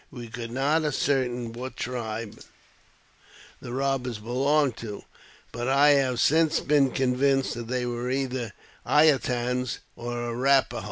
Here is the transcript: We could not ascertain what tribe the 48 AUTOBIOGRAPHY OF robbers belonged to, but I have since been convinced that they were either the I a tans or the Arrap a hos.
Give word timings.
We 0.09 0.29
could 0.29 0.49
not 0.49 0.83
ascertain 0.83 1.53
what 1.53 1.77
tribe 1.77 2.31
the 3.59 3.69
48 3.69 3.69
AUTOBIOGRAPHY 3.69 3.69
OF 3.69 3.73
robbers 3.75 4.17
belonged 4.17 4.77
to, 4.77 5.03
but 5.51 5.67
I 5.67 5.89
have 5.89 6.19
since 6.19 6.59
been 6.59 6.89
convinced 6.89 7.53
that 7.53 7.67
they 7.67 7.85
were 7.85 8.09
either 8.09 8.45
the 8.47 8.53
I 8.83 9.03
a 9.03 9.19
tans 9.19 9.77
or 9.95 10.15
the 10.15 10.31
Arrap 10.31 10.73
a 10.73 10.77
hos. 10.77 10.79